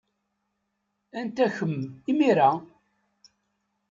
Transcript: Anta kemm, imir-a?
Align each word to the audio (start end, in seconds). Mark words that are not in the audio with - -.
Anta 1.19 1.47
kemm, 1.55 1.77
imir-a? 2.11 2.49